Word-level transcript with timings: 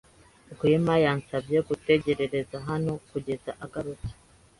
Rwema 0.53 0.95
yansabye 1.05 1.57
gutegereza 1.67 2.57
hano 2.67 2.91
kugeza 3.09 3.51
agarutse. 3.65 4.11